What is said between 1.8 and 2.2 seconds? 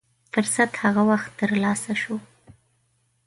شو.